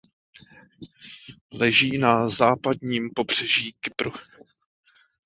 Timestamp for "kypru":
3.79-4.11